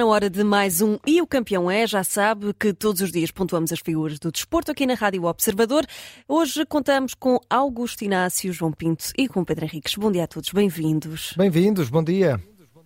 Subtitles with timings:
[0.00, 1.86] na hora de mais um E o Campeão é.
[1.86, 5.84] Já sabe que todos os dias pontuamos as figuras do desporto aqui na Rádio Observador.
[6.26, 9.94] Hoje contamos com Augusto Inácio, João Pinto e com Pedro Henriques.
[9.96, 11.34] Bom dia a todos, bem-vindos.
[11.36, 12.40] Bem-vindos, bom dia.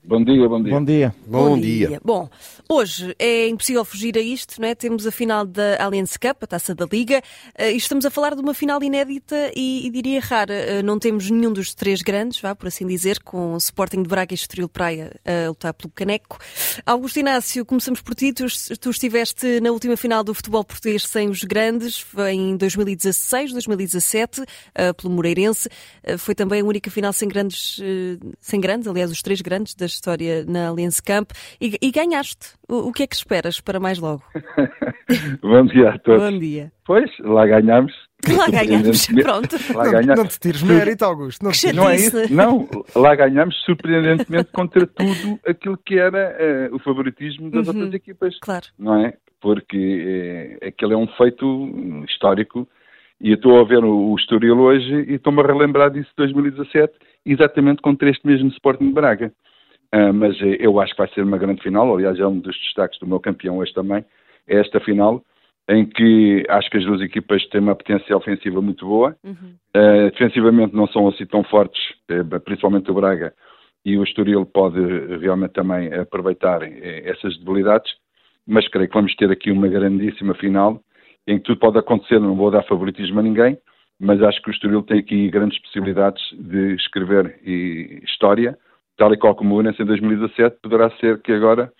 [0.07, 0.73] Bom dia, bom dia.
[0.75, 1.14] Bom dia.
[1.27, 1.89] Bom, bom dia.
[1.89, 2.00] dia.
[2.04, 2.29] Bom,
[2.68, 4.75] hoje é impossível fugir a isto, não é?
[4.75, 7.22] Temos a final da Allianz Cup, a taça da Liga,
[7.58, 10.53] uh, e estamos a falar de uma final inédita e, e diria rara.
[10.53, 14.09] Uh, não temos nenhum dos três grandes, vá, por assim dizer, com o Sporting de
[14.11, 16.39] Braga e Estoril Praia a lutar pelo caneco.
[16.84, 18.34] Augusto Inácio, começamos por ti.
[18.34, 18.45] Tu,
[18.79, 24.45] tu estiveste na última final do futebol português sem os grandes, em 2016, 2017, uh,
[24.95, 25.71] pelo Moreirense.
[26.18, 27.81] Foi também a única final sem grandes,
[28.39, 31.30] sem grandes, aliás, os três grandes das história na Allianz Camp
[31.61, 32.55] e, e ganhaste.
[32.69, 34.22] O, o, que é que esperas para mais logo?
[35.42, 36.22] Bom dia a todos.
[36.22, 36.72] Bom dia.
[36.84, 37.92] Pois, lá ganhamos.
[38.36, 39.56] Lá ganhamos, pronto.
[39.75, 40.17] Lá ganhamos.
[40.17, 41.45] Não, te tires mérito, Augusto.
[41.45, 42.33] Não, te não é isso.
[42.33, 47.95] Não, lá ganhamos surpreendentemente contra tudo aquilo que era uh, o favoritismo das uhum, outras
[47.95, 48.39] equipas.
[48.41, 48.67] Claro.
[48.79, 49.14] Não é?
[49.41, 52.67] Porque uh, aquele é um feito histórico
[53.20, 56.17] e eu estou a ver o, o Estoril hoje e estou-me a relembrar disso de
[56.17, 56.92] 2017,
[57.25, 59.33] exatamente contra este mesmo Sporting de Braga.
[59.95, 61.95] Uh, mas eh, eu acho que vai ser uma grande final.
[61.95, 64.05] Aliás, é um dos destaques do meu campeão hoje também.
[64.48, 65.23] É esta final,
[65.69, 69.17] em que acho que as duas equipas têm uma potência ofensiva muito boa.
[69.23, 69.55] Uhum.
[69.77, 73.33] Uh, defensivamente não são assim tão fortes, eh, principalmente o Braga,
[73.84, 74.81] e o Estoril pode
[75.19, 77.92] realmente também aproveitar essas debilidades.
[78.47, 80.81] Mas creio que vamos ter aqui uma grandíssima final,
[81.27, 82.19] em que tudo pode acontecer.
[82.19, 83.56] Não vou dar favoritismo a ninguém,
[84.01, 87.39] mas acho que o Estoril tem aqui grandes possibilidades de escrever
[88.05, 88.58] história
[88.97, 91.73] tal e qual como o Urense em 2017, poderá ser que agora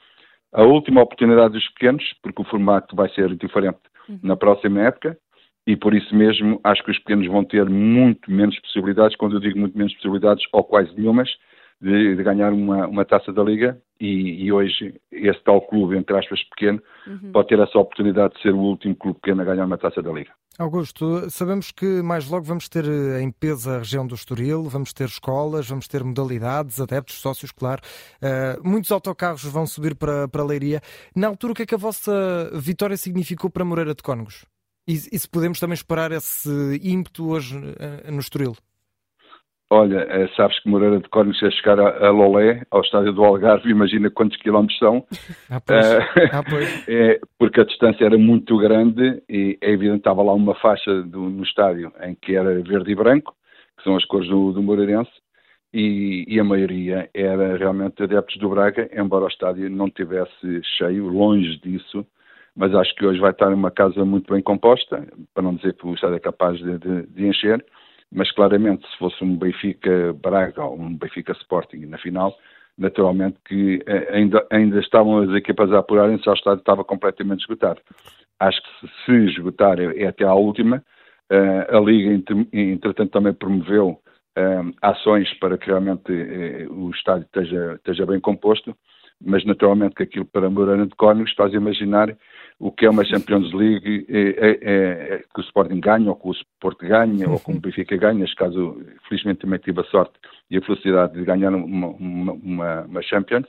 [0.53, 4.21] a última oportunidade dos pequenos, porque o formato vai ser diferente uhum.
[4.23, 5.19] na próxima época,
[5.67, 9.41] e por isso mesmo acho que os pequenos vão ter muito menos possibilidades, quando eu
[9.41, 11.29] digo muito menos possibilidades, ou quase nenhumas,
[11.85, 16.17] de, de ganhar uma, uma taça da Liga, e, e, hoje esse tal clube, entre
[16.19, 17.31] aspas, pequeno, uhum.
[17.31, 20.11] pode ter essa oportunidade de ser o último clube pequeno a ganhar uma taça da
[20.11, 20.33] Liga.
[20.59, 24.93] Augusto, sabemos que mais logo vamos ter eh, em peso a região do Estoril, vamos
[24.93, 27.83] ter escolas, vamos ter modalidades, adeptos, sócios, claro.
[28.17, 30.81] Uh, muitos autocarros vão subir para, para a Leiria.
[31.15, 34.47] Na altura, o que é que a vossa vitória significou para Moreira de Cónegos?
[34.89, 38.55] E, e se podemos também esperar esse ímpeto hoje uh, no Estoril?
[39.71, 43.25] Olha, é, sabes que Moreira de Cónigos é chegar a, a, Lolé, ao estádio do
[43.25, 45.05] Algarve, imagina quantos quilómetros são.
[45.51, 45.87] Ah, pois.
[46.33, 46.85] ah, pois.
[46.89, 51.31] É, porque a distância era muito grande e é evidente estava lá uma faixa do,
[51.31, 53.35] no estádio em que era verde e branco,
[53.77, 55.11] que são as cores do, do Moreirense,
[55.73, 61.09] e, e, a maioria era realmente adeptos do Braga, embora o estádio não tivesse cheio,
[61.09, 62.07] longe disso,
[62.55, 65.05] mas acho que hoje vai estar uma casa muito bem composta,
[65.35, 67.65] para não dizer que o estádio é capaz de, de, de encher,
[68.15, 72.35] mas claramente se fosse um Benfica Braga ou um Benfica Sporting na final,
[72.79, 77.81] naturalmente que eh, ainda, ainda estavam as equipas a apurarem-se, o estádio estava completamente esgotado.
[78.39, 80.83] Acho que se, se esgotar é, é até à última.
[81.31, 83.99] Uh, a Liga, entretanto, também promoveu
[84.39, 86.13] uh, ações para que realmente
[86.71, 88.77] o estádio esteja, esteja bem composto,
[89.25, 92.15] mas naturalmente que aquilo para Moreira de Cónigos faz imaginar
[92.59, 96.29] o que é uma Champions League é, é, é, que o Sporting ganha, ou que
[96.29, 98.21] o Sport ganha, ou que o Benfica ganha.
[98.21, 100.15] Neste caso, felizmente também tive a sorte
[100.51, 103.47] e a felicidade de ganhar uma, uma, uma Champions,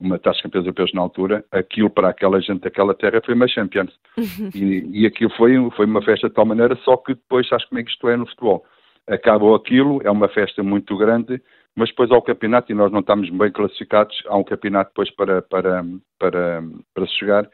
[0.00, 1.44] uma taça de campeões europeus na altura.
[1.52, 3.92] Aquilo para aquela gente daquela terra foi uma Champions.
[4.16, 4.50] Uhum.
[4.54, 7.80] E, e aquilo foi, foi uma festa de tal maneira, só que depois, sabes como
[7.80, 8.64] é que isto é no futebol?
[9.06, 11.42] Acabou aquilo, é uma festa muito grande,
[11.76, 15.10] mas depois há o campeonato e nós não estamos bem classificados, há um campeonato depois
[15.14, 15.84] para, para,
[16.18, 16.62] para,
[16.94, 17.48] para se chegar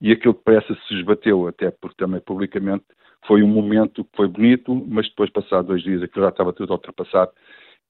[0.00, 2.84] e aquilo que parece se esbateu, até porque também publicamente
[3.26, 6.72] foi um momento que foi bonito, mas depois, passado dois dias, aquilo já estava tudo
[6.72, 7.32] ultrapassado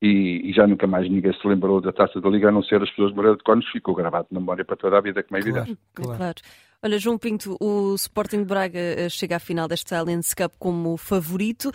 [0.01, 2.81] e, e, já nunca mais ninguém se lembrou da taça da Liga, a não ser
[2.81, 5.37] as pessoas de Moreira de Cónigos, ficou gravado na memória para toda a vida, como
[5.37, 5.77] é evidente.
[5.93, 6.17] Claro.
[6.17, 6.37] claro.
[6.81, 10.97] Olha, João Pinto, o Sporting de Braga eh, chega à final desta Allianz Cup como
[10.97, 11.73] favorito.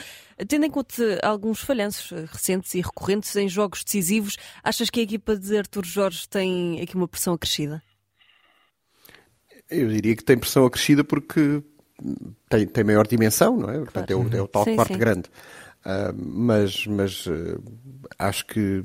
[0.47, 5.03] Tendo em conta alguns falhanços eh, recentes e recorrentes em jogos decisivos, achas que a
[5.03, 7.83] equipa de Artur Jorge tem aqui uma pressão acrescida?
[9.69, 11.63] Eu diria que tem pressão acrescida porque
[12.49, 13.77] tem, tem maior dimensão, não é?
[13.79, 14.99] Portanto, é, o, é o tal sim, quarto sim.
[14.99, 15.29] grande.
[15.85, 17.61] Uh, mas mas uh,
[18.17, 18.81] acho que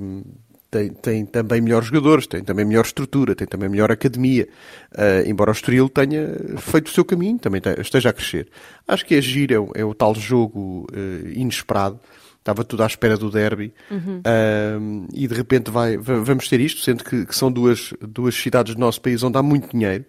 [0.71, 4.49] tem, tem também melhores jogadores, tem também melhor estrutura, tem também melhor academia.
[4.93, 6.29] Uh, embora o Estoril tenha
[6.59, 8.49] feito o seu caminho, também esteja a crescer.
[8.87, 10.87] Acho que agir é, o, é o tal jogo
[11.35, 12.01] inesperado.
[12.39, 15.07] Estava tudo à espera do derby uhum.
[15.13, 18.81] e de repente vai, vamos ter isto, sendo que, que são duas, duas cidades do
[18.81, 20.07] nosso país onde há muito dinheiro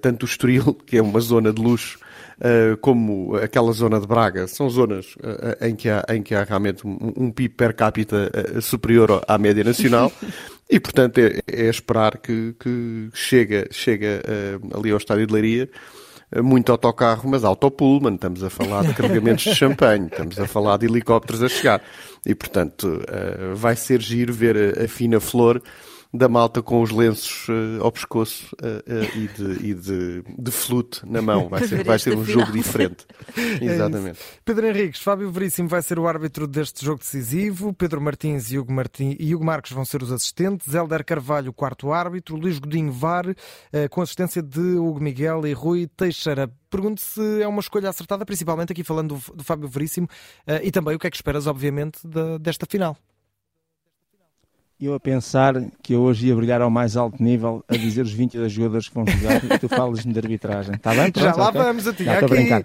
[0.00, 1.98] tanto o Estoril, que é uma zona de luxo,
[2.80, 5.16] como aquela zona de Braga, são zonas
[5.60, 8.30] em, que há, em que há realmente um, um PIB per capita
[8.60, 10.12] superior à média nacional.
[10.70, 14.20] E, portanto, é, é esperar que, que chega, chega
[14.76, 15.70] ali ao Estádio de Leiria
[16.42, 20.86] muito autocarro, mas autopullman, estamos a falar de carregamentos de champanhe, estamos a falar de
[20.86, 21.82] helicópteros a chegar.
[22.26, 25.62] E, portanto, uh, vai ser giro ver a, a, fina flor
[26.12, 31.00] da malta com os lenços uh, ao pescoço uh, e, de, e de, de, flute
[31.04, 31.48] na mão.
[31.48, 33.06] Vai ser, vai ser um jogo diferente.
[33.60, 34.18] É Exatamente.
[34.20, 37.72] É Pedro Henriques, Fábio Veríssimo vai ser o árbitro deste jogo decisivo.
[37.72, 40.72] Pedro Martins e Hugo, Martins, e Hugo Marques vão ser os assistentes.
[40.74, 42.36] Helder Carvalho, o quarto árbitro.
[42.36, 43.26] Luís Godinho VAR,
[43.90, 46.50] com assistência de Hugo Miguel e Rui Teixeira.
[46.70, 50.08] Pergunto se é uma escolha acertada, principalmente aqui falando do, do Fábio Veríssimo,
[50.62, 52.96] e também o que é que esperas, obviamente, de, desta final
[54.80, 58.12] eu a pensar que eu hoje ia brilhar ao mais alto nível a dizer os
[58.12, 60.76] 22 jogadores que vão jogar e tu falas-me de arbitragem.
[60.76, 61.10] Está bem?
[61.10, 61.60] Pronto, Já lá okay?
[61.62, 62.04] vamos, a ti.
[62.04, 62.64] Estou a brincar.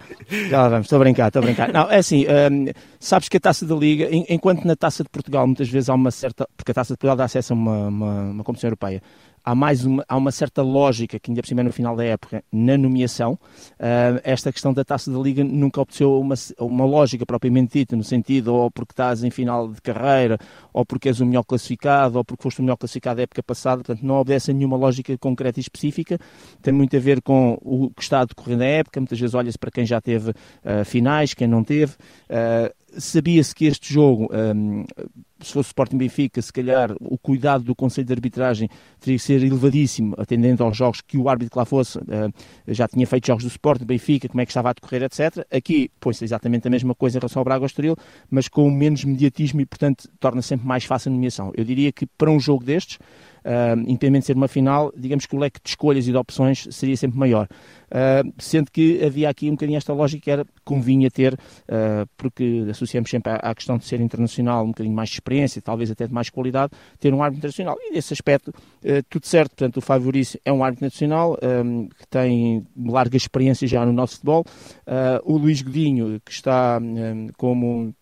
[0.50, 1.74] Já lá vamos, estou a brincar, estou a brincar.
[1.74, 2.68] Não, é assim, um,
[3.00, 6.12] sabes que a Taça da Liga, enquanto na Taça de Portugal muitas vezes há uma
[6.12, 6.48] certa...
[6.56, 9.02] Porque a Taça de Portugal dá acesso a uma, uma, uma competição europeia
[9.44, 12.04] há mais uma, há uma certa lógica, que ainda por cima é no final da
[12.04, 13.34] época, na nomeação.
[13.34, 18.04] Uh, esta questão da taça da Liga nunca obteceu uma, uma lógica propriamente dita, no
[18.04, 20.38] sentido ou porque estás em final de carreira,
[20.72, 23.84] ou porque és o melhor classificado, ou porque foste o melhor classificado da época passada.
[23.84, 26.18] Portanto, não obedece a nenhuma lógica concreta e específica.
[26.62, 29.00] Tem muito a ver com o que está a decorrer na época.
[29.00, 31.94] Muitas vezes olha-se para quem já teve uh, finais, quem não teve.
[32.30, 34.86] Uh, Sabia-se que este jogo, um,
[35.44, 38.70] se fosse Sporting Benfica, se calhar o cuidado do Conselho de Arbitragem
[39.00, 42.04] teria que ser elevadíssimo, atendendo aos jogos que o árbitro que lá fosse uh,
[42.68, 45.46] já tinha feito jogos do Sporting Benfica, como é que estava a decorrer, etc.
[45.52, 47.96] Aqui põe-se exatamente a mesma coisa em relação ao Braga Estoril,
[48.30, 51.52] mas com menos mediatismo e, portanto, torna sempre mais fácil a nomeação.
[51.56, 53.00] Eu diria que para um jogo destes,
[53.46, 56.68] uh, independentemente de ser uma final, digamos que o leque de escolhas e de opções
[56.72, 57.48] seria sempre maior.
[57.94, 62.66] Uh, sendo que havia aqui um bocadinho esta lógica que era convinha ter, uh, porque
[62.70, 66.08] associamos sempre à, à, questão de ser internacional um bocadinho mais de experiência, talvez até
[66.08, 67.78] de mais qualidade, ter um árbitro internacional.
[67.80, 69.52] E nesse aspecto, uh, tudo certo.
[69.52, 70.12] Portanto, o Fábio
[70.44, 74.44] é um árbitro nacional um, que tem larga experiência já no nosso futebol.
[75.24, 77.94] o Luís Godinho, que está um, como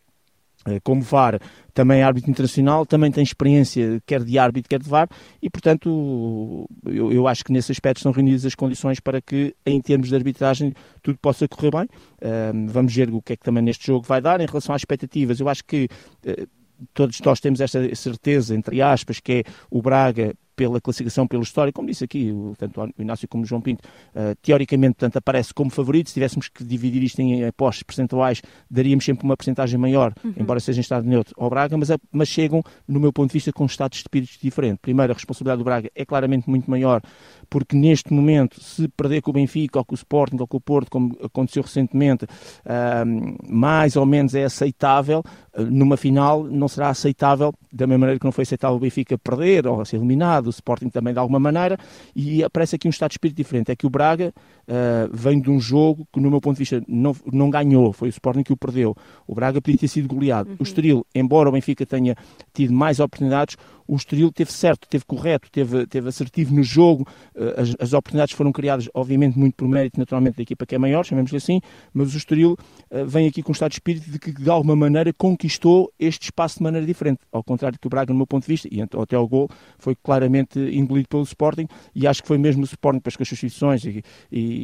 [0.84, 1.40] como VAR,
[1.74, 5.08] também é árbitro internacional, também tem experiência quer de árbitro, quer de VAR,
[5.42, 9.82] e portanto eu, eu, acho que nesse aspecto estão reunidas as condições para que, em
[9.82, 11.84] termos de arbitragem, tudo possa correr bem.
[11.84, 14.40] Uh, vamos ver o que é que também neste jogo vai dar.
[14.40, 15.88] Em relação às expectativas, eu acho que
[16.26, 16.48] uh,
[16.94, 21.78] todos nós temos esta certeza, entre aspas, que é o Braga pela classificação, pelo histórico,
[21.78, 23.84] como disse aqui, tanto o Inácio como o João Pinto,
[24.16, 26.10] uh, teoricamente, portanto, aparece como favorito.
[26.10, 30.34] Se tivéssemos que dividir isto em apostas percentuais, daríamos sempre uma percentagem maior, uhum.
[30.38, 33.52] embora seja em estado neutro, ao Braga, mas, mas chegam, no meu ponto de vista,
[33.52, 34.80] com estados de espíritos diferentes.
[34.82, 37.02] Primeiro, a responsabilidade do Braga é claramente muito maior,
[37.50, 40.62] porque neste momento, se perder com o Benfica, ou com o Sporting, ou com o
[40.62, 45.24] Porto, como aconteceu recentemente, uh, mais ou menos é aceitável,
[45.56, 49.18] uh, numa final não será aceitável, da mesma maneira que não foi aceitável o Benfica
[49.18, 51.78] perder, ou ser eliminado, o Sporting também de alguma maneira,
[52.16, 53.72] e aparece aqui um estado de espírito diferente.
[53.72, 54.34] É que o Braga
[54.72, 58.08] uh, vem de um jogo que, no meu ponto de vista, não, não ganhou, foi
[58.08, 58.96] o Sporting que o perdeu.
[59.28, 60.50] O Braga podia ter sido goleado.
[60.50, 60.56] Uhum.
[60.60, 62.16] O Estoril, embora o Benfica tenha
[62.54, 63.58] tido mais oportunidades,
[63.88, 68.34] o Estoril teve certo, teve correto, teve, teve assertivo no jogo, uh, as, as, oportunidades
[68.34, 71.60] foram criadas, obviamente, muito por mérito, naturalmente, da equipa que é maior, chamemos-lhe assim,
[71.94, 72.54] mas o Estoril
[72.90, 76.26] uh, vem aqui com um estado de espírito de que, de alguma maneira, conquistou este
[76.26, 78.82] espaço de maneira diferente, ao contrário que o Braga, no meu ponto de vista, e
[78.82, 83.02] até o gol, foi claramente engolido pelo Sporting, e acho que foi mesmo o Sporting,
[83.02, 84.61] com as suas e, e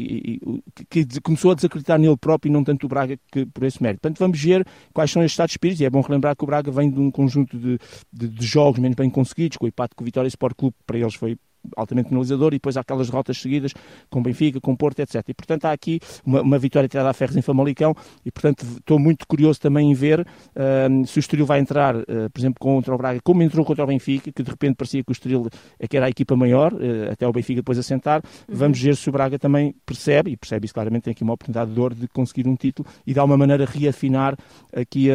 [0.89, 4.01] que, começou a desacreditar nele próprio e não tanto o Braga que, por esse mérito.
[4.01, 6.47] Portanto, vamos ver quais são estes estados de espírito e é bom relembrar que o
[6.47, 7.79] Braga vem de um conjunto de,
[8.11, 10.97] de, de jogos menos bem conseguidos, com o empate com o Vitória Sport Clube, para
[10.97, 11.37] eles foi
[11.75, 13.73] altamente penalizador, e depois há aquelas derrotas seguidas
[14.09, 15.23] com Benfica, com Porto, etc.
[15.27, 17.95] E portanto há aqui uma, uma vitória tirada a ferros em Famalicão,
[18.25, 22.29] e portanto estou muito curioso também em ver uh, se o Estoril vai entrar, uh,
[22.31, 25.11] por exemplo, contra o Braga, como entrou contra o Benfica, que de repente parecia que
[25.11, 25.47] o Estoril
[25.79, 28.21] é que era a equipa maior, uh, até o Benfica depois assentar.
[28.47, 28.55] Uhum.
[28.55, 31.71] Vamos ver se o Braga também percebe, e percebe isso claramente, tem aqui uma oportunidade
[31.71, 34.37] de ouro de conseguir um título e de alguma maneira reafinar
[34.73, 35.09] aqui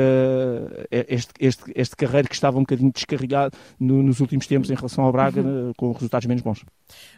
[0.91, 5.05] este, este, este carreiro que estava um bocadinho descarregado no, nos últimos tempos em relação
[5.05, 5.73] ao Braga, uhum.
[5.77, 6.65] com resultados menos bons.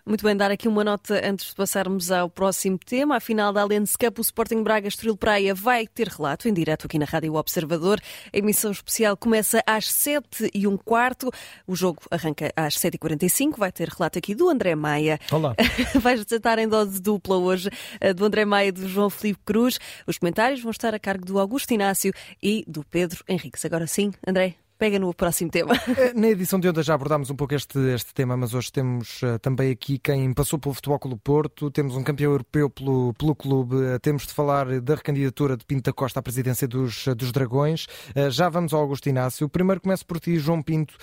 [0.06, 3.16] Muito bem, dar aqui uma nota antes de passarmos ao próximo tema.
[3.16, 6.86] A final da Allianz Cup, o Sporting Braga Estoril Praia vai ter relato em direto
[6.86, 8.00] aqui na Rádio Observador.
[8.32, 11.30] A emissão especial começa às 7 e um quarto.
[11.66, 13.56] O jogo arranca às 7h45.
[13.56, 15.18] Vai ter relato aqui do André Maia.
[15.32, 15.54] Olá.
[16.00, 19.78] Vais estar em dose dupla hoje eh, do André Maia e do João Felipe Cruz.
[20.06, 22.12] Os comentários vão estar a cargo do Augusto Inácio
[22.42, 23.64] e do Pedro Henriques.
[23.64, 24.63] Agora sim, André.
[24.78, 25.74] Pega no próximo tema.
[25.96, 29.22] Eh, na edição de ontem já abordámos um pouco este, este tema, mas hoje temos
[29.22, 33.34] uh, também aqui quem passou pelo Futebol Clube Porto, temos um campeão europeu pelo, pelo
[33.34, 37.30] clube, uh, temos de falar da recandidatura de Pinto da Costa à presidência dos, dos
[37.30, 37.86] Dragões.
[38.30, 39.48] Já vamos ao Augusto Inácio.
[39.48, 40.96] Primeiro começo por ti, João Pinto,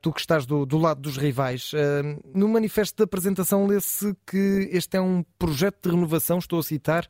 [0.00, 1.72] tu que estás do, do lado dos rivais.
[2.34, 7.06] no manifesto de apresentação lê-se que este é um projeto de renovação, estou a citar,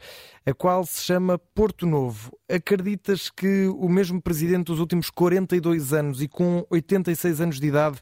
[0.46, 2.32] a qual se chama Porto Novo.
[2.48, 7.98] Acreditas que o mesmo presidente dos últimos 42 anos e com 86 anos de idade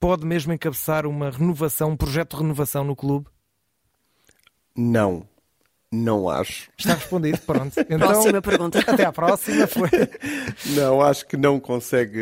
[0.00, 3.26] pode mesmo encabeçar uma renovação, um projeto de renovação no clube?
[4.76, 5.26] Não.
[5.92, 6.70] Não acho.
[6.78, 7.74] Está respondido, pronto.
[7.88, 8.78] Então, próxima pergunta.
[8.78, 9.66] Até à próxima.
[9.66, 9.90] Foi.
[10.74, 12.18] Não, acho que não consegue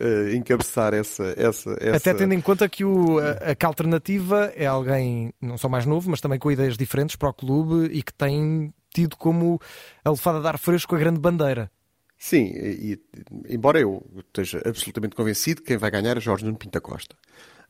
[0.00, 4.66] uh, encabeçar essa, essa, essa, Até tendo em conta que o, a, a alternativa é
[4.66, 8.14] alguém não só mais novo, mas também com ideias diferentes para o clube e que
[8.14, 9.60] tem tido como
[10.04, 11.70] a lefada de ar fresco a grande bandeira.
[12.18, 13.00] Sim, e,
[13.48, 17.16] embora eu esteja absolutamente convencido que quem vai ganhar é Jorge Nuno Pinta Costa.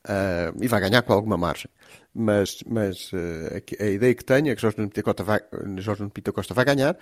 [0.07, 1.69] Uh, e vai ganhar com alguma margem.
[2.14, 3.17] Mas, mas uh,
[3.81, 6.97] a, a, ideia que tenho é que Jorge Nuno Pinto Costa vai, ganhar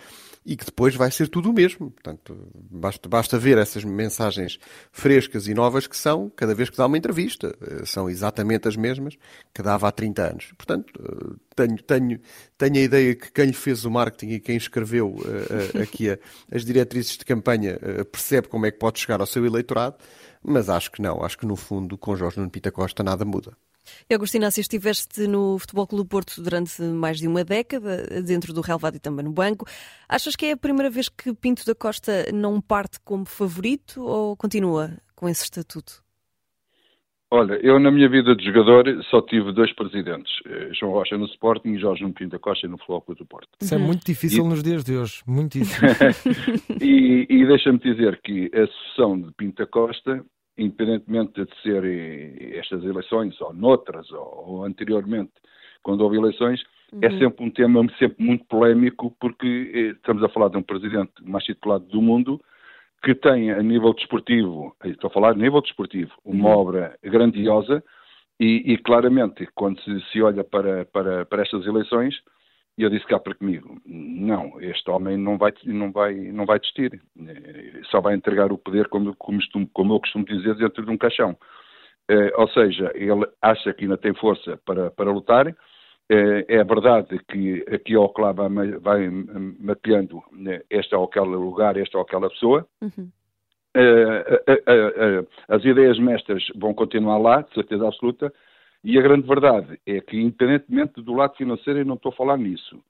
[0.44, 1.90] e que depois vai ser tudo o mesmo.
[1.90, 4.58] Portanto, basta, basta ver essas mensagens
[4.90, 7.54] frescas e novas que são cada vez que dá uma entrevista.
[7.60, 9.16] Uh, são exatamente as mesmas
[9.54, 10.52] que dava há 30 anos.
[10.56, 12.20] Portanto, tenho, tenho,
[12.58, 15.16] tenho a ideia que quem fez o marketing e quem escreveu
[15.80, 16.18] aqui a,
[16.50, 17.78] as diretrizes de campanha
[18.10, 19.96] percebe como é que pode chegar ao seu eleitorado
[20.46, 21.24] mas acho que não.
[21.24, 23.52] Acho que no fundo, com Jorge Nuno Pita Costa, nada muda.
[24.08, 28.60] E Agostina, se estiveste no Futebol Clube Porto durante mais de uma década, dentro do
[28.60, 29.66] relvado e também no banco,
[30.08, 34.36] achas que é a primeira vez que Pinto da Costa não parte como favorito ou
[34.36, 36.04] continua com esse estatuto?
[37.28, 41.26] Olha, eu na minha vida de jogador só tive dois presidentes, eh, João Rocha no
[41.26, 43.48] Sporting e Jorge Nuno Pinto da Costa no Futebol Clube do Porto.
[43.60, 44.48] Isso é muito difícil e...
[44.48, 45.88] nos dias de hoje, muito difícil.
[46.80, 50.24] e, e deixa-me dizer que a sucessão de Pinto da Costa
[50.58, 55.32] independentemente de ser estas eleições, ou noutras, ou, ou anteriormente,
[55.82, 57.02] quando houve eleições, é uhum.
[57.02, 61.12] é sempre um tema sempre muito polémico, porque eh, estamos a falar de um presidente
[61.22, 62.40] mais titulado do mundo,
[63.02, 66.56] que tem a nível desportivo, estou a falar a nível desportivo, uma uhum.
[66.56, 67.82] obra grandiosa,
[68.38, 72.14] e, e, claramente, quando se, se olha para, para, para estas eleições,
[72.78, 76.58] e eu disse cá para comigo, não, este homem não vai, não vai, não vai
[76.58, 77.00] desistir,
[77.90, 79.40] só vai entregar o poder, como, como,
[79.72, 81.36] como eu costumo dizer, dentro de um caixão.
[82.08, 85.48] Eh, ou seja, ele acha que ainda tem força para, para lutar.
[85.48, 89.08] Eh, é verdade que aqui ou lá vai, vai
[89.58, 92.66] mapeando né, este ou aquele lugar, esta ou aquela pessoa.
[92.80, 93.10] Uhum.
[93.74, 98.32] Eh, as ideias mestras vão continuar lá, de certeza absoluta,
[98.86, 102.36] e a grande verdade é que, independentemente do lado financeiro, eu não estou a falar
[102.36, 102.80] nisso.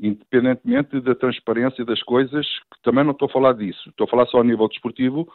[0.00, 2.44] Independentemente da transparência das coisas,
[2.82, 3.88] também não estou a falar disso.
[3.88, 5.32] Estou a falar só a nível desportivo.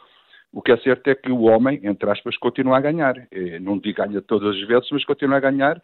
[0.52, 3.14] O que é certo é que o homem, entre aspas, continua a ganhar.
[3.30, 5.80] É, não digo ganha todas as vezes, mas continua a ganhar.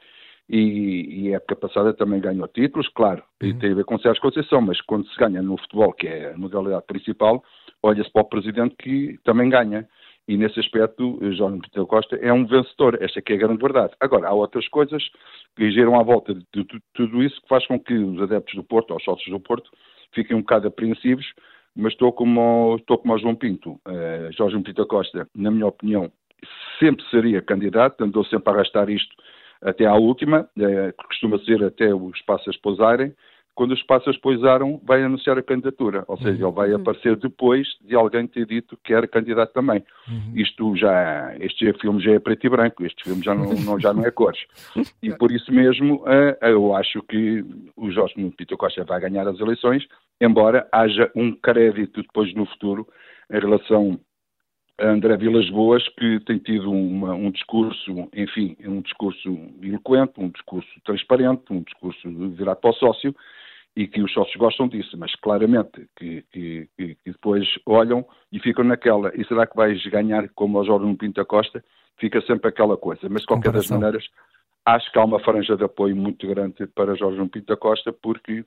[0.51, 3.49] E, e a época passada também ganhou títulos, claro, uhum.
[3.49, 6.35] e tem a ver com Sérgio Conceição, mas quando se ganha no futebol, que é
[6.35, 7.43] a modalidade principal,
[7.83, 9.89] olha-se para o presidente que também ganha
[10.29, 13.95] e nesse aspecto João Pinto Costa é um vencedor, esta é a grande verdade.
[14.01, 15.03] Agora, há outras coisas
[15.57, 18.91] que giram à volta de tudo isso que faz com que os adeptos do Porto,
[18.91, 19.71] ou os sócios do Porto,
[20.13, 21.27] fiquem um bocado apreensivos,
[21.77, 23.73] mas estou como, estou como o João Pinto.
[23.87, 26.11] Uh, Jorge Pinto Costa, na minha opinião,
[26.81, 29.15] sempre seria candidato, andou sempre a arrastar isto
[29.63, 33.15] até à última, uh, costuma ser até os passos pousarem,
[33.57, 36.05] quando os pássaros pousaram, vai anunciar a candidatura.
[36.07, 36.77] Ou seja, ele vai uhum.
[36.77, 39.83] aparecer depois de alguém ter dito que era candidato também.
[40.07, 40.33] Uhum.
[40.37, 43.95] Isto já, este filme já é preto e branco, este filme já não, não já
[43.95, 44.39] não é cores.
[45.03, 47.43] E por isso mesmo, uh, eu acho que
[47.75, 49.87] o Jorge Pinto Costa vai ganhar as eleições,
[50.21, 52.87] embora haja um crédito depois no futuro
[53.33, 53.99] em relação
[54.79, 60.29] a André Vilas Boas, que tem tido uma, um discurso, enfim, um discurso eloquente, um
[60.29, 63.17] discurso transparente, um discurso virado para o sócio,
[63.77, 68.65] e que os sócios gostam disso, mas claramente que, que, que, depois olham e ficam
[68.65, 71.63] naquela, e será que vais ganhar como o Jorge Pinto Costa?
[71.99, 74.05] Fica sempre aquela coisa, mas de qualquer das maneiras
[74.67, 78.45] acho que há uma franja de apoio muito grande para Jorge Pinto Costa, porque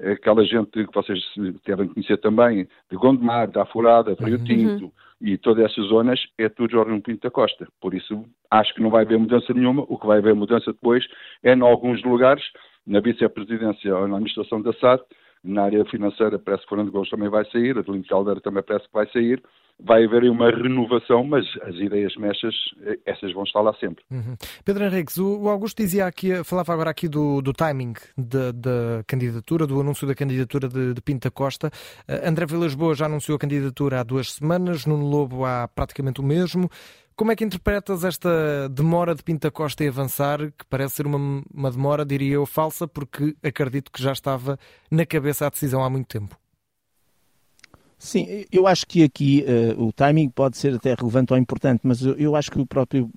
[0.00, 1.18] aquela gente que vocês
[1.66, 4.44] devem conhecer também, de Gondomar, da Afurada, de Rio uhum.
[4.44, 4.92] Tinto uhum.
[5.20, 7.66] e todas essas zonas, é tudo Jorge Pinto da Costa.
[7.80, 9.84] Por isso, acho que não vai haver mudança nenhuma.
[9.88, 11.04] O que vai haver mudança depois
[11.42, 12.44] é, em alguns lugares,
[12.86, 15.02] na vice-presidência ou na administração da SAD,
[15.42, 18.92] na área financeira parece que Fernando Gomes também vai sair, Adelino Caldeira também parece que
[18.92, 19.42] vai sair,
[19.78, 22.54] vai haver uma renovação, mas as ideias mechas,
[23.04, 24.02] essas vão estar lá sempre.
[24.10, 24.34] Uhum.
[24.64, 29.80] Pedro Henriques, o Augusto dizia aqui, falava agora aqui do, do timing da candidatura, do
[29.80, 31.70] anúncio da candidatura de, de Pinta Costa.
[32.08, 36.20] Uh, André Vilas Boa já anunciou a candidatura há duas semanas, Nuno Lobo há praticamente
[36.20, 36.70] o mesmo.
[37.16, 41.42] Como é que interpretas esta demora de Pinta Costa em avançar, que parece ser uma,
[41.50, 44.58] uma demora, diria eu, falsa, porque acredito que já estava
[44.90, 46.38] na cabeça a decisão há muito tempo?
[47.98, 52.02] Sim, eu acho que aqui uh, o timing pode ser até relevante ou importante, mas
[52.02, 53.10] eu, eu, acho que o próprio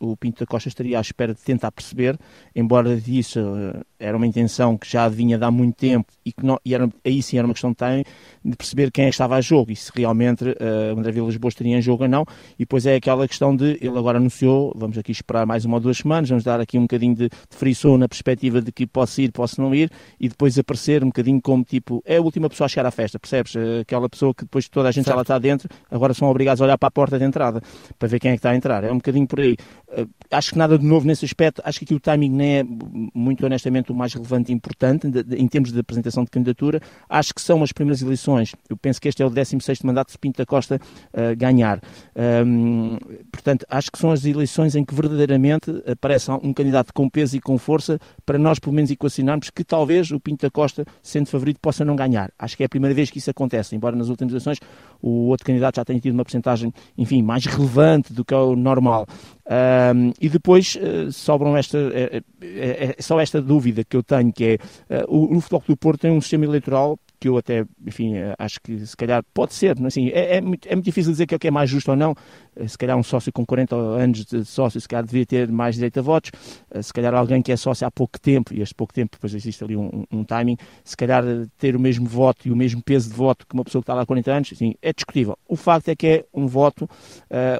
[0.00, 2.18] o Pinto da Costa estaria à espera de tentar perceber,
[2.54, 6.44] embora disso uh, era uma intenção que já vinha de há muito tempo e que
[6.44, 8.02] não, e era, aí sim era uma questão de timing,
[8.44, 11.78] de perceber quem é estava a jogo e se realmente uh, André Vilas Boas estaria
[11.78, 12.24] em jogo ou não.
[12.58, 15.80] E depois é aquela questão de ele agora anunciou, vamos aqui esperar mais uma ou
[15.80, 19.20] duas semanas, vamos dar aqui um bocadinho de, de frição na perspectiva de que posso
[19.20, 22.66] ir, posso não ir, e depois aparecer um bocadinho como tipo, é a última pessoa
[22.66, 23.54] a chegar à festa, percebes?
[23.80, 26.64] Aquela pessoa que depois toda a gente já lá está dentro, agora são obrigados a
[26.64, 27.60] olhar para a porta de entrada
[27.98, 28.82] para ver quem é que está a entrar.
[28.82, 29.56] É um bocadinho por aí.
[29.88, 31.60] Uh, acho que nada de novo nesse aspecto.
[31.64, 32.64] Acho que aqui o timing nem é,
[33.14, 36.80] muito honestamente, o mais relevante e importante de, de, em termos de apresentação de candidatura.
[37.08, 38.54] Acho que são as primeiras eleições.
[38.68, 41.80] Eu penso que este é o 16 mandato de Pinto da Costa uh, ganhar.
[42.46, 42.98] Um,
[43.30, 47.40] portanto, acho que são as eleições em que verdadeiramente aparece um candidato com peso e
[47.40, 51.60] com força para nós, pelo menos, equacionarmos que talvez o Pinto da Costa, sendo favorito,
[51.60, 52.30] possa não ganhar.
[52.38, 54.58] Acho que é a primeira vez que isso acontece, embora nas últimas eleições
[55.02, 58.56] o outro candidato já tenha tido uma porcentagem, enfim, mais relevante do que é o
[58.56, 59.06] normal.
[59.46, 64.32] Um, e depois uh, sobram esta, é, é, é, só esta dúvida que eu tenho,
[64.32, 64.58] que
[64.90, 68.12] é, uh, o, o Futebol do Porto tem um sistema eleitoral que eu até, enfim,
[68.38, 71.34] acho que se calhar pode ser, assim, é, é, muito, é muito difícil dizer que
[71.34, 72.14] é o que é mais justo ou não,
[72.66, 75.98] se calhar um sócio com 40 anos de sócio, se calhar devia ter mais direito
[75.98, 76.30] a votos,
[76.82, 79.62] se calhar alguém que é sócio há pouco tempo, e este pouco tempo depois existe
[79.62, 81.24] ali um, um timing, se calhar
[81.58, 83.94] ter o mesmo voto e o mesmo peso de voto que uma pessoa que está
[83.94, 85.38] lá há 40 anos, assim, é discutível.
[85.48, 86.88] O facto é que é um voto, uh,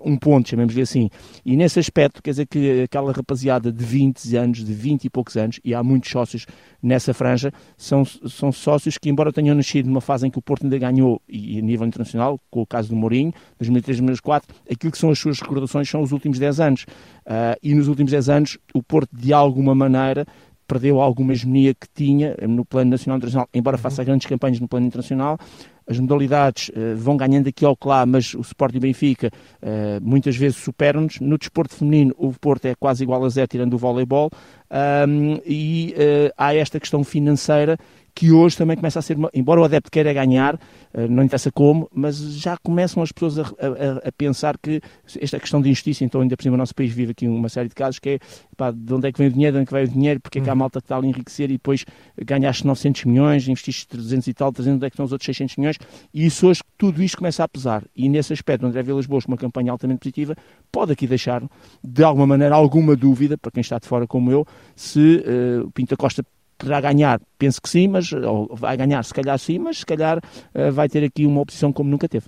[0.05, 1.11] um ponto, chamemos-lhe assim,
[1.45, 5.37] e nesse aspecto, quer dizer que aquela rapaziada de 20 anos, de 20 e poucos
[5.37, 6.47] anos, e há muitos sócios
[6.83, 10.65] nessa franja, são, são sócios que, embora tenham nascido numa fase em que o Porto
[10.65, 15.11] ainda ganhou, e a nível internacional, com o caso do Mourinho, 2003-2004, aquilo que são
[15.11, 16.87] as suas recordações são os últimos 10 anos.
[17.27, 20.27] Uh, e nos últimos 10 anos, o Porto, de alguma maneira,
[20.67, 24.07] perdeu alguma hegemonia que tinha no plano nacional e internacional, embora faça uhum.
[24.07, 25.39] grandes campanhas no plano internacional,
[25.89, 29.31] as modalidades uh, vão ganhando aqui ao lá, mas o Sport e Benfica
[29.63, 31.21] uh, muitas vezes superam-nos.
[31.21, 34.31] No desporto feminino, o Porto é quase igual a zero, tirando o voleibol,
[35.09, 37.79] um, e uh, há esta questão financeira
[38.17, 40.59] que hoje também começa a ser, uma, embora o adepto queira ganhar,
[40.95, 44.81] eh, não interessa como, mas já começam as pessoas a, a, a, pensar que
[45.21, 47.69] esta questão de injustiça, então ainda por cima o nosso país vive aqui uma série
[47.69, 48.19] de casos que é
[48.57, 50.19] pá, de onde é que vem o dinheiro, de onde é que vai o dinheiro,
[50.19, 50.59] porque é que há uhum.
[50.61, 51.85] malta que está a enriquecer e depois
[52.25, 55.57] ganhaste 900 milhões, investiste 300 e tal, 300, onde é que estão os outros 600
[55.59, 55.77] milhões,
[56.15, 57.85] e isso hoje tudo isto começa a pesar.
[57.95, 60.35] E nesse aspecto, André Vilas Boas, com uma campanha altamente positiva,
[60.73, 61.43] pode aqui deixar,
[61.85, 65.71] de alguma maneira, alguma dúvida, para quem está de fora como eu, se uh, o
[65.71, 66.25] Pinto Costa
[66.59, 68.11] poderá ganhar, penso que sim, mas
[68.53, 71.91] vai ganhar se calhar sim, mas se calhar uh, vai ter aqui uma opção como
[71.91, 72.27] nunca teve.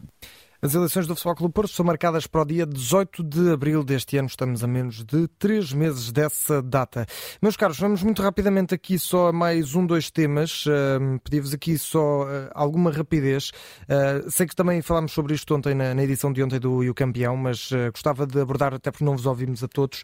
[0.61, 4.17] As eleições do Futebol Clube Porto são marcadas para o dia 18 de abril deste
[4.17, 4.27] ano.
[4.27, 7.07] Estamos a menos de três meses dessa data.
[7.41, 10.67] Meus caros, vamos muito rapidamente aqui só a mais um, dois temas.
[10.67, 13.53] Uh, Pedi-vos aqui só uh, alguma rapidez.
[13.85, 16.91] Uh, sei que também falámos sobre isto ontem na, na edição de ontem do E
[16.91, 20.03] o Campeão, mas uh, gostava de abordar, até porque não vos ouvimos a todos.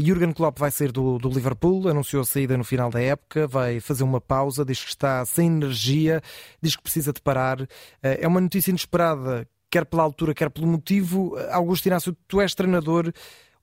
[0.00, 3.80] Jurgen Klopp vai sair do, do Liverpool, anunciou a saída no final da época, vai
[3.80, 6.22] fazer uma pausa, diz que está sem energia,
[6.62, 7.66] diz que precisa de parar.
[8.00, 11.36] é uma notícia inesperada quer pela altura, quer pelo motivo.
[11.50, 13.12] Augusto Inácio, tu és treinador.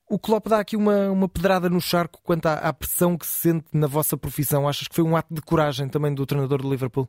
[0.08, 3.48] O Klopp dá aqui uma, uma pedrada no charco quanto à, à, pressão que se
[3.48, 4.68] sente na vossa profissão.
[4.68, 7.08] Achas que foi um ato de coragem também do treinador do Liverpool?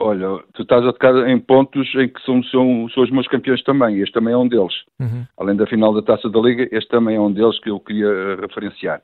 [0.00, 3.62] Olha, tu estás a tocar em pontos em que são, são, são os meus campeões
[3.62, 4.00] também.
[4.00, 4.74] Este também é um deles.
[4.98, 5.24] Uhum.
[5.38, 8.34] Além da final da Taça da Liga, este também é um deles que eu queria
[8.40, 9.00] referenciar.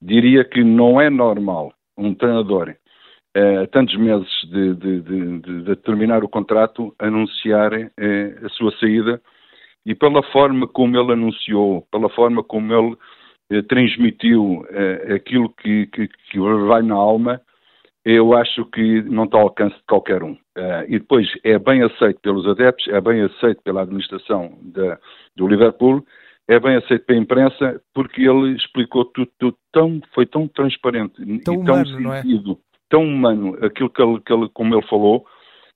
[0.00, 2.76] Diria que não é normal um treinador
[3.36, 9.20] uh, tantos meses de, de, de, de, terminar o contrato, anunciar uh, a sua saída
[9.84, 12.96] e pela forma como ele anunciou, pela forma como ele
[13.58, 14.66] uh, transmitiu
[15.14, 17.40] aquilo que, que, que vai na alma,
[18.04, 20.36] eu acho que não está ao alcance de qualquer um.
[20.88, 24.98] e depois é bem aceito pelos adeptos, é bem aceito pela administração da,
[25.36, 26.04] do Liverpool,
[26.48, 31.54] é bem aceito pela imprensa, porque ele explicou tudo, tudo tão, foi tão transparente tão
[31.54, 32.22] e humano, tão é?
[32.88, 35.26] Tão humano aquilo que ele, que ele, como ele falou,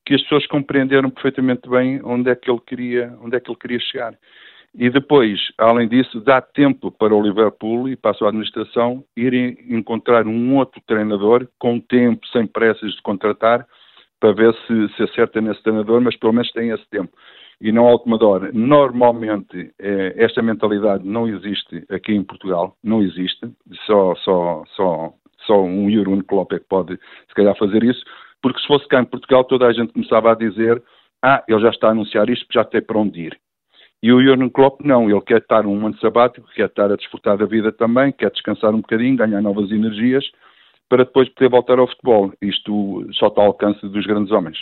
[0.05, 3.59] que as pessoas compreenderam perfeitamente bem onde é que ele queria, onde é que ele
[3.59, 4.15] queria chegar.
[4.75, 9.59] E depois, além disso, dá tempo para o Liverpool e para a sua administração irem
[9.69, 13.67] encontrar um outro treinador com tempo, sem pressas de contratar,
[14.21, 17.11] para ver se, se acerta nesse treinador, mas pelo menos tem esse tempo.
[17.61, 18.51] E não ao tomador.
[18.55, 23.51] Normalmente, eh, esta mentalidade não existe aqui em Portugal, não existe.
[23.87, 25.13] Só, só, só,
[25.47, 26.99] só um Jurgen Klopp é que pode,
[27.29, 28.03] se calhar, fazer isso,
[28.43, 30.83] porque se fosse cá em Portugal, toda a gente começava a dizer
[31.23, 33.41] ah, ele já está a anunciar isto, já tem para onde ir.
[34.03, 37.37] E o Jurgen Klopp não, ele quer estar um ano sabático, quer estar a desfrutar
[37.37, 40.25] da vida também, quer descansar um bocadinho, ganhar novas energias,
[40.89, 42.33] para depois poder voltar ao futebol.
[42.41, 44.59] Isto só está ao alcance dos grandes homens.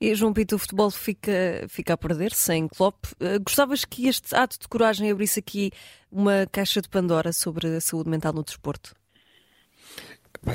[0.00, 3.04] E João Pinto, o futebol fica, fica a perder sem Klopp.
[3.20, 5.70] Uh, gostavas que este ato de coragem abrisse aqui
[6.10, 8.94] uma caixa de Pandora sobre a saúde mental no desporto?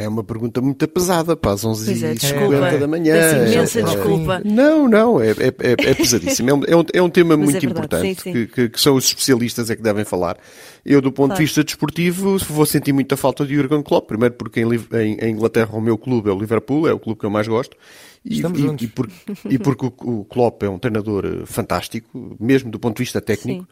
[0.02, 3.14] É uma pergunta muito pesada para as 11h50 é, da manhã.
[3.14, 4.42] Peço imensa é, desculpa.
[4.44, 6.50] Não, não, é, é, é, é pesadíssimo.
[6.50, 8.34] É um, é um tema Mas muito importante sim, sim.
[8.34, 10.38] Que, que, que, são os especialistas é que devem falar.
[10.84, 11.40] Eu, do ponto claro.
[11.40, 14.08] de vista desportivo, vou sentir muita falta de Jurgen Klopp.
[14.08, 17.20] Primeiro porque em, em, em, Inglaterra o meu clube é o Liverpool, é o clube
[17.20, 17.78] que eu mais gosto.
[18.24, 19.10] E, e, e, por,
[19.50, 23.68] e, porque o, o Klopp é um treinador fantástico, mesmo do ponto de vista técnico.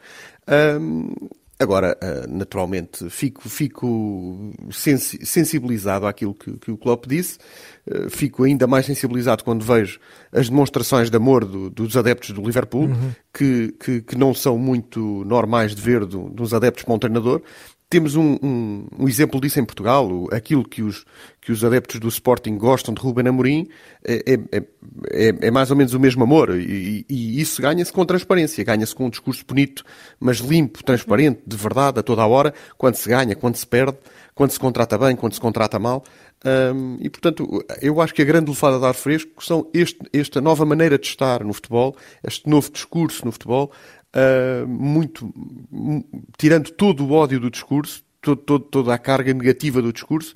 [0.80, 1.12] Um,
[1.60, 7.36] Agora, eh, naturalmente, fico, fico sensibilizado àquilo que, que o Klopp disse,
[7.86, 10.00] eh, fico ainda mais sensibilizado quando vejo
[10.32, 13.12] as demonstrações de amor do, dos adeptos do Liverpool, uhum.
[13.30, 17.42] que, que, que, não são muito normais de ver do, dos adeptos para um treinador,
[17.90, 21.04] temos um, um, um, exemplo disso em Portugal, aquilo que os,
[21.40, 23.68] que os adeptos do Sporting gostam de Ruben Amorim
[24.04, 24.62] é, é,
[25.10, 26.56] é, é mais ou menos o mesmo amor.
[26.56, 29.84] E, e isso ganha-se com transparência, ganha-se com um discurso bonito,
[30.20, 33.98] mas limpo, transparente, de verdade, a toda a hora, quando se ganha, quando se perde,
[34.36, 36.04] quando se contrata bem, quando se contrata mal.
[36.42, 40.40] Um, e, portanto, eu acho que a grande lefada de ar fresco são este, esta
[40.40, 43.70] nova maneira de estar no futebol, este novo discurso no futebol,
[44.14, 45.32] uh, muito,
[46.36, 50.34] tirando todo o ódio do discurso, todo, todo, toda a carga negativa do discurso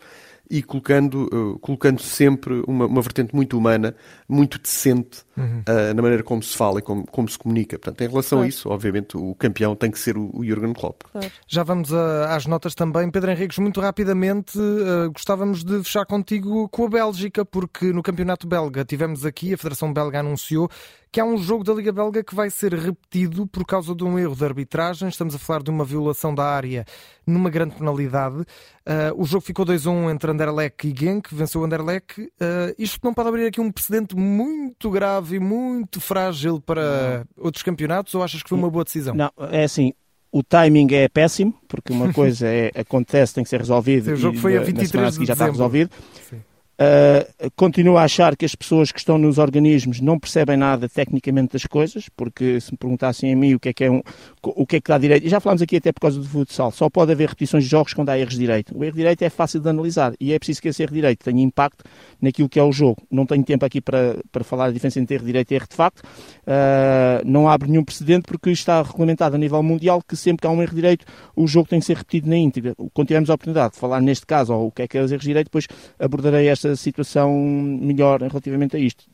[0.50, 3.94] e colocando, uh, colocando sempre uma, uma, vertente muito humana,
[4.28, 5.62] muito decente uhum.
[5.68, 7.78] uh, na maneira como se fala e como, como se comunica.
[7.78, 8.46] Portanto, em relação claro.
[8.46, 11.02] a isso, obviamente, o campeão tem que ser o, o Jurgen Klopp.
[11.10, 11.30] Claro.
[11.46, 13.10] Já vamos a, às notas também.
[13.10, 18.46] Pedro Henriques, muito rapidamente, uh, gostávamos de fechar contigo com a Bélgica, porque no campeonato
[18.46, 20.68] belga tivemos aqui, a Federação Belga anunciou
[21.14, 24.18] que há um jogo da Liga Belga que vai ser repetido por causa de um
[24.18, 25.08] erro de arbitragem.
[25.08, 26.84] Estamos a falar de uma violação da área
[27.24, 28.40] numa grande penalidade.
[28.40, 32.20] Uh, o jogo ficou 2-1 entre Anderlecht e Genk, venceu o Anderlecht.
[32.20, 37.44] Uh, isto não pode abrir aqui um precedente muito grave e muito frágil para não.
[37.46, 39.14] outros campeonatos ou achas que foi uma boa decisão?
[39.14, 39.92] Não, é assim,
[40.32, 44.12] o timing é péssimo, porque uma coisa é, acontece, tem que ser resolvido.
[44.12, 45.90] o jogo foi a 23 de já está resolvido.
[46.28, 46.40] Sim.
[46.74, 51.52] Uh, continuo a achar que as pessoas que estão nos organismos não percebem nada tecnicamente
[51.52, 54.02] das coisas, porque se me perguntassem a mim o que é que é um,
[54.42, 56.72] o que é que dá direito, e já falámos aqui até por causa do futsal,
[56.72, 58.76] só pode haver repetições de jogos quando há erros de direito.
[58.76, 60.96] O erro de direito é fácil de analisar e é preciso que esse erro de
[60.96, 61.84] direito tenha impacto
[62.20, 63.00] naquilo que é o jogo.
[63.08, 65.66] Não tenho tempo aqui para, para falar a diferença entre erro de direito e erro
[65.70, 66.00] de facto.
[66.00, 70.50] Uh, não abre nenhum precedente porque está regulamentado a nível mundial que sempre que há
[70.50, 71.06] um erro de direito
[71.36, 72.74] o jogo tem que ser repetido na íntegra.
[72.92, 75.12] Quando tivermos a oportunidade de falar neste caso ou o que é que é os
[75.12, 75.68] erros de direito, depois
[76.00, 79.04] abordarei esta esta situação melhor relativamente a isto.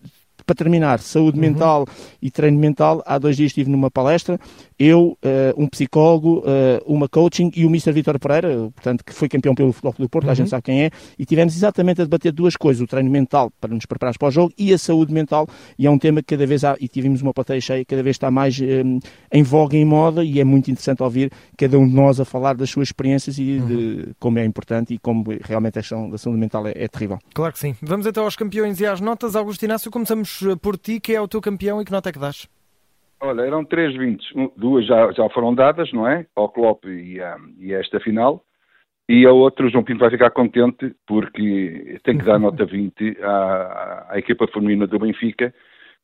[0.46, 1.42] Para terminar, saúde uhum.
[1.42, 1.86] mental
[2.20, 4.38] e treino mental, há dois dias estive numa palestra
[4.80, 7.92] eu, uh, um psicólogo, uh, uma coaching e o Mr.
[7.92, 10.30] Vitor Pereira, portanto, que foi campeão pelo Futebol do Porto, uhum.
[10.30, 13.52] a gente sabe quem é, e tivemos exatamente a debater duas coisas, o treino mental
[13.60, 15.46] para nos prepararmos para o jogo e a saúde mental,
[15.78, 18.16] e é um tema que cada vez há, e tivemos uma plateia cheia, cada vez
[18.16, 21.86] está mais um, eh, em voga, em moda, e é muito interessante ouvir cada um
[21.86, 23.66] de nós a falar das suas experiências e uhum.
[23.66, 27.18] de como é importante e como realmente a questão da saúde mental é, é terrível.
[27.34, 27.76] Claro que sim.
[27.82, 29.36] Vamos então aos campeões e às notas.
[29.36, 32.18] Augusto Inácio, começamos por ti, que é o teu campeão e que nota é que
[32.18, 32.48] dás?
[33.22, 36.26] Olha, eram três vintes, duas já, já foram dadas, não é?
[36.34, 38.42] Ao Klopp e, a, e esta final.
[39.08, 43.18] E a outra, o João Pinto vai ficar contente porque tem que dar nota 20
[43.22, 45.52] à, à equipa feminina do Benfica.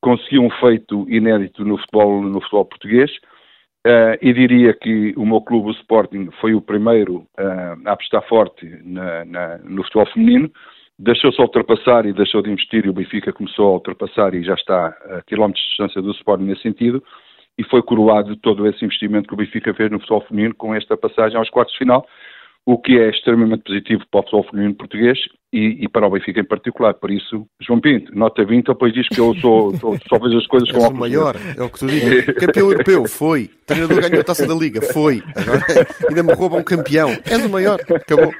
[0.02, 3.10] Conseguiu um feito inédito no futebol, no futebol português.
[3.86, 8.26] Uh, e diria que o meu clube, o Sporting, foi o primeiro uh, a apostar
[8.28, 10.50] forte na, na, no futebol feminino
[10.98, 14.88] deixou-se ultrapassar e deixou de investir e o Benfica começou a ultrapassar e já está
[14.88, 17.02] a quilómetros de distância do Sporting nesse sentido.
[17.58, 20.96] E foi coroado todo esse investimento que o Benfica fez no futebol feminino com esta
[20.96, 22.06] passagem aos quartos de final,
[22.66, 25.18] o que é extremamente positivo para o futebol feminino português
[25.56, 26.92] e, e, para o Benfica em particular.
[26.94, 30.46] Por isso, João Pinto, nota 20, depois diz que eu sou, sou, só vejo as
[30.46, 32.26] coisas com o maior, é o que tu dizes.
[32.36, 33.50] Campeão europeu, foi.
[33.64, 35.22] Treinador ganhou a taça da Liga, foi.
[35.34, 35.64] Agora
[36.08, 37.16] ainda me rouba um campeão.
[37.24, 38.32] És o maior, acabou.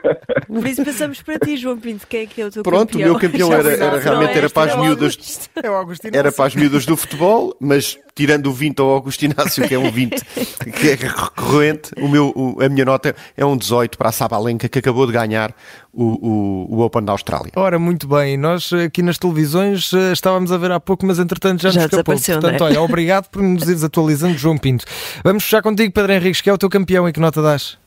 [0.47, 3.09] Por isso passamos para ti, João Pinto, quem é que é o teu Pronto, campeão?
[3.09, 5.17] o meu campeão era, era realmente era para as miúdas.
[5.57, 9.75] É era para as miúdas do futebol, mas tirando o 20 ao Augusto Inácio, que
[9.75, 10.21] é um 20
[10.73, 14.69] que é recorrente, o meu, o, a minha nota é um 18 para a Sabalenka,
[14.69, 15.55] que acabou de ganhar
[15.97, 17.51] o, o, o, Open da Austrália.
[17.57, 21.63] Ora, muito bem, nós aqui nas televisões eh, estávamos a ver há pouco, mas entretanto
[21.63, 22.15] já, já nos escapou.
[22.15, 22.65] Portanto, é?
[22.65, 24.85] olha, obrigado por nos ires atualizando, João Pinto.
[25.25, 27.79] Vamos fechar contigo, Pedro Henriques, que é o teu campeão e que nota das?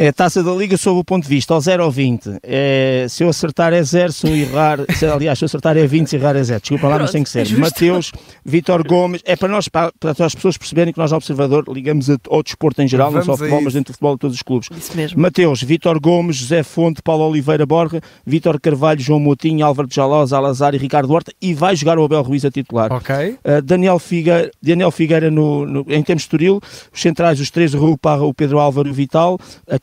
[0.00, 2.38] É a taça da Liga sob o ponto de vista, ao 0 ao 20.
[2.42, 5.86] É, se eu acertar é 0, se eu errar, se, aliás, se eu acertar é
[5.86, 6.58] 20, se errar é 0.
[6.58, 7.46] Desculpa lá, mas tem que ser.
[7.46, 8.10] É Mateus,
[8.42, 12.42] Vitor Gomes, é para nós, para, para, as pessoas perceberem que nós, Observador, ligamos ao
[12.42, 14.42] desporto em geral, Vamos não só ao futebol, mas dentro do futebol de todos os
[14.42, 14.70] clubes.
[14.74, 15.20] Isso mesmo.
[15.20, 20.32] Mateus, Vitor Gomes, José Fonte, Paulo Oliveira Borga, Vitor Carvalho, João Moutinho, Álvaro de Jalós,
[20.32, 22.90] Alazar e Ricardo Horta, e vai jogar o Abel Ruiz a titular.
[22.90, 23.14] Ok.
[23.14, 26.58] Uh, Daniel Figueira, Daniel Figueira no, no, em termos de Estoril,
[26.90, 29.38] os centrais, os três, o Parra, o Pedro Álvaro e o Vital,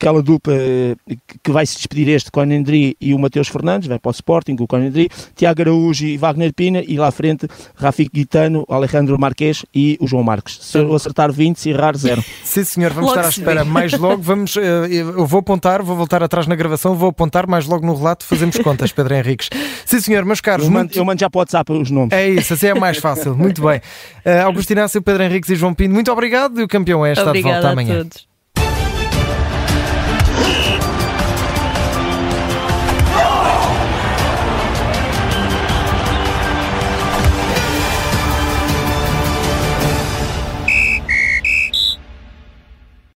[0.08, 0.54] aquela dupla
[1.42, 4.66] que vai se despedir este Conendry e o Mateus Fernandes, vai para o Sporting, o
[4.66, 9.98] Conendry, Tiago Araújo e Wagner Pina, e lá à frente Rafik Guitano, Alejandro Marques e
[10.00, 10.58] o João Marques.
[10.60, 12.24] Se eu acertar 20, se errar, zero.
[12.42, 14.22] Sim, senhor, vamos logo estar à espera mais logo.
[14.22, 17.94] Vamos, eh, eu vou apontar, vou voltar atrás na gravação, vou apontar mais logo no
[17.94, 19.50] relato, fazemos contas, Pedro Henriques.
[19.84, 20.64] Sim, senhor, meus caros.
[20.64, 20.98] Eu mando, muito...
[20.98, 22.12] eu mando já para o WhatsApp os nomes.
[22.12, 23.36] É isso, assim é mais fácil.
[23.36, 23.80] Muito bem.
[24.28, 27.32] Uh, Augusto Inácio, Pedro Henriques e João Pinto, muito obrigado e o campeão é esta
[27.32, 27.98] de volta amanhã.
[27.98, 28.27] Todos.